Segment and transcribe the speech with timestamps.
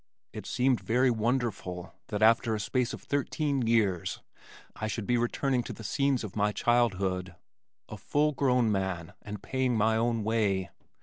[0.33, 4.23] It seemed very wonderful that after a space of thirteen years
[4.75, 7.35] I should be returning to the scenes of my childhood,
[7.87, 10.71] a full grown man and paying my own way.